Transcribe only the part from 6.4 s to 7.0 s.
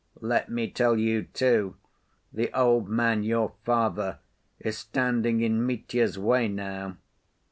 now.